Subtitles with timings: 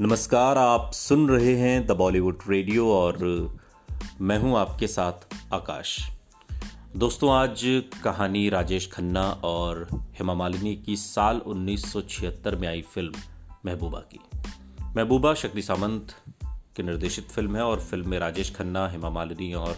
[0.00, 3.16] नमस्कार, आप सुन रहे हैं द बॉलीवुड रेडियो और
[4.20, 5.12] मैं हूँ आपके साथ
[5.54, 5.98] आकाश।
[6.96, 7.62] दोस्तों, आज
[8.04, 13.12] कहानी राजेश खन्ना और हेमा मालिनी की साल 1976 में आई फ़िल्म
[13.66, 14.20] महबूबा की।
[14.96, 16.14] महबूबा शक्ति सामंत
[16.44, 19.76] की निर्देशित फ़िल्म है और फ़िल्म में राजेश खन्ना, हेमा मालिनी और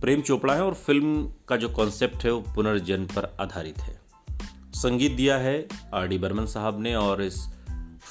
[0.00, 4.00] प्रेम चोपड़ा है और फ़िल्म का जो कॉन्सेप्ट है वो पुनर्जन्म पर आधारित है।
[4.74, 7.46] संगीत दिया है आर डी बर्मन साहब ने और इस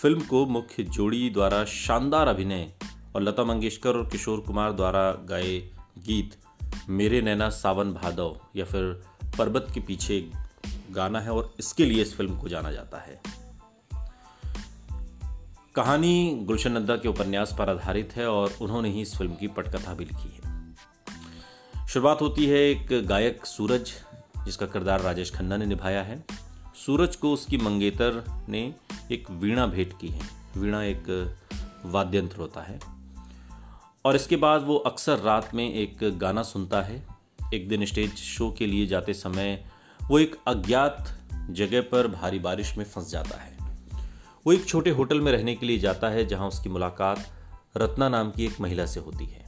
[0.01, 2.73] फ़िल्म को मुख्य जोड़ी द्वारा शानदार अभिनय
[3.15, 5.57] और लता मंगेशकर और किशोर कुमार द्वारा गाए
[5.99, 6.35] गीत
[6.89, 9.03] मेरे नैना सावन भादव या फिर
[9.37, 10.31] पर्वत के पीछे
[10.91, 13.21] गाना है और इसके लिए इस फ़िल्म को जाना जाता है।
[15.75, 19.93] कहानी गुलशन नद्दा के उपन्यास पर आधारित है और उन्होंने ही इस फ़िल्म की पटकथा
[19.93, 20.75] भी लिखी है।
[21.87, 23.91] शुरुआत होती है एक गायक सूरज,
[24.45, 26.23] जिसका किरदार राजेश खन्ना ने निभाया है।
[26.75, 28.75] सूरज को उसकी मंगेतर ने
[29.11, 30.21] एक वीणा भेंट की है।
[30.57, 31.35] वीणा एक
[31.85, 32.79] वाद्यंत्र होता है।
[34.05, 37.07] और इसके बाद वो अक्सर रात में एक गाना सुनता है।
[37.53, 39.65] एक दिन स्टेज शो के लिए जाते समय
[40.09, 43.57] वो एक अज्ञात जगह पर भारी बारिश में फंस जाता है।
[44.45, 47.31] वो एक छोटे होटल में रहने के लिए जाता है, जहाँ उसकी मुलाकात
[47.77, 49.45] रत्ना नाम की एक महिला से होती है।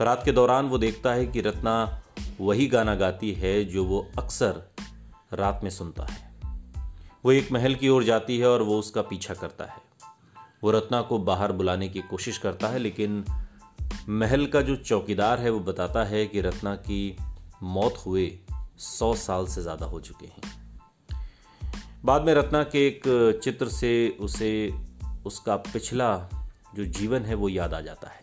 [0.00, 2.02] रात के दौरान वो देखता है कि रत्ना
[2.40, 4.62] वही गाना गाती है जो वो अक्सर
[5.32, 6.31] रात में सुनता है।
[7.24, 9.80] वो एक महल की ओर जाती है और वो उसका पीछा करता है।
[10.62, 13.24] वो रत्ना को बाहर बुलाने की कोशिश करता है, लेकिन
[14.08, 17.16] महल का जो चौकीदार है वो बताता है कि रत्ना की
[17.62, 18.30] मौत हुए
[18.78, 20.42] सौ साल से ज़्यादा हो चुके हैं।
[22.04, 23.02] बाद में रत्ना के एक
[23.44, 24.72] चित्र से उसे,
[25.26, 26.16] उसका पिछला
[26.74, 28.22] जो जीवन है वो याद आ जाता है।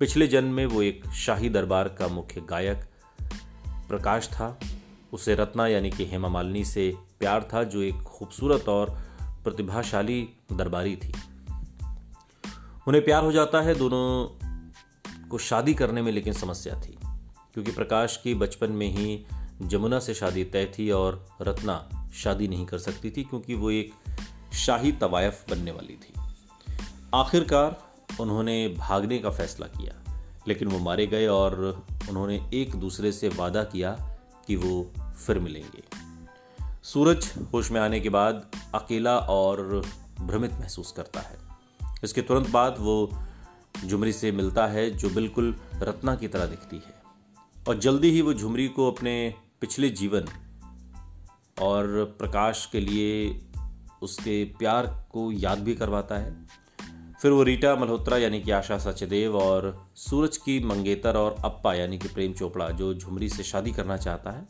[0.00, 2.84] पिछले जन्म में वो एक शाही दरबार का मुख्य गायक
[3.88, 4.58] प्रकाश था।
[5.12, 8.90] उसे रत्ना यानी कि हेमा मालिनी से प्यार था, जो एक खूबसूरत और
[9.44, 11.12] प्रतिभाशाली दरबारी थी।
[12.88, 16.98] उन्हें प्यार हो जाता है दोनों को शादी करने में लेकिन समस्या थी,
[17.54, 19.24] क्योंकि प्रकाश की बचपन में ही
[19.62, 23.92] जमुना से शादी तय थी और रत्ना शादी नहीं कर सकती थी, क्योंकि वो एक
[24.54, 26.12] शाही तवायफ बनने वाली थी।
[27.14, 27.82] आखिरकार
[28.20, 29.94] उन्होंने भागने का फैसला किया,
[30.48, 33.96] लेकिन वो मारे गए और उन्होंने एक दूसरे से वादा किया
[34.46, 34.92] कि वो
[35.26, 35.82] फिर मिलेंगे।
[36.82, 39.86] सूरज होश में आने के बाद अकेला और
[40.20, 41.38] भ्रमित महसूस करता है।
[42.04, 43.10] इसके तुरंत बाद वो
[43.86, 46.94] झुमरी से मिलता है, जो बिल्कुल रत्ना की तरह दिखती है।
[47.68, 50.24] और जल्दी ही वो झुमरी को अपने पिछले जीवन
[51.60, 53.40] और प्रकाश के लिए
[54.02, 56.46] उसके प्यार को याद भी करवाता है।
[57.22, 61.98] फिर वो रीटा मल्होत्रा यानी कि आशा सचदेव और सूरज की मंगेतर और अप्पा यानी
[61.98, 64.46] कि प्रेम चोपड़ा, जो झुमरी से शादी करना चाहता है,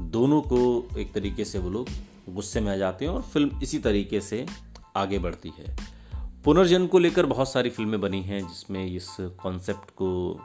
[0.00, 1.88] दोनों को एक तरीके से वो लोग
[2.28, 4.46] गुस्से में आ जाते हैं और फ़िल्म इसी तरीके से
[4.96, 5.76] आगे बढ़ती है।
[6.44, 10.40] पुनर्जन्म को लेकर बहुत सारी फ़िल्में बनी हैं, जिसमें इस कॉन्सेप्ट को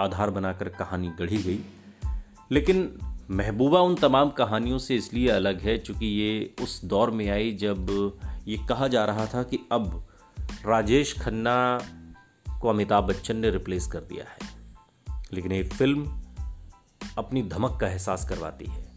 [0.00, 1.60] आधार बनाकर कहानी गढ़ी गई।
[2.52, 2.98] लेकिन
[3.30, 7.86] महबूबा उन तमाम कहानियों से इसलिए अलग है क्योंकि ये उस दौर में आई जब
[8.48, 10.06] ये कहा जा रहा था कि अब
[10.66, 11.80] राजेश खन्ना
[12.60, 14.54] को अमिताभ बच्चन ने रिप्लेस कर दिया है।
[15.32, 16.22] लेकिन ये फ़िल्म
[17.18, 18.96] अपनी धमक का एहसास करवाती है।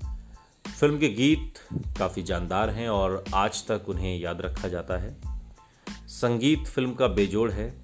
[0.80, 5.22] फ़िल्म के गीत काफ़ी जानदार हैं और आज तक उन्हें याद रखा जाता है।
[6.08, 7.82] संगीत फ़िल्म का बेजोड़ है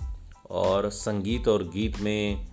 [0.49, 2.47] और संगीत और गीत में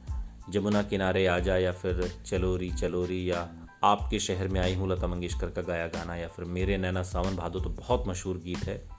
[0.50, 3.48] जमुना किनारे आ जा या फिर चलोरी चलोरी या
[3.84, 7.36] आपके शहर में आई हूँ लता मंगेशकर का गाया गाना या फिर मेरे नैना सावन
[7.36, 8.91] भादो तो बहुत मशहूर गीत है।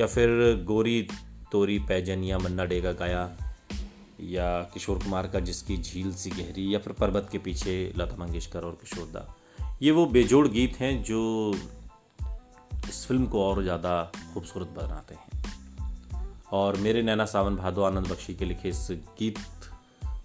[0.00, 0.28] या फिर
[0.64, 1.08] गोरी
[1.52, 3.36] तोरी पैजन या मन्ना डेगा गाया,
[4.20, 8.60] या किशोर कुमार का जिसकी झील सी गहरी, या फिर पर्वत के पीछे लता मंगेशकर
[8.60, 9.36] और किशोर दा।
[9.82, 11.54] ये वो बेजोड़ गीत हैं जो
[12.88, 15.44] इस फ़िल्म को और ज़्यादा खूबसूरत बनाते हैं।
[16.52, 18.86] और मेरे नैना सावन भादो आनंद बख्शी के लिखे इस
[19.18, 19.38] गीत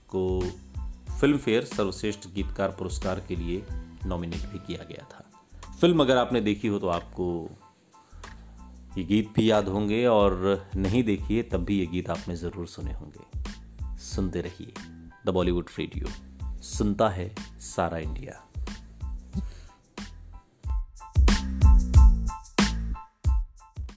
[0.10, 0.42] को
[1.20, 3.64] फ़िल्म फेयर सर्वश्रेष्ठ गीतकार पुरस्कार के लिए
[4.06, 5.26] नॉमिनेट भी किया गया था।
[5.82, 7.28] फ़िल्म अगर आपने देखी हो तो आपको
[8.98, 12.94] ये गीत भी याद होंगे और नहीं देखिए, तब भी ये गीत आपने ज़रूर सुने
[12.94, 13.42] होंगे।
[13.98, 14.74] सुनते रहिए।
[15.26, 16.08] The Bollywood radio.
[16.62, 18.51] सुनता है सारा इंडिया।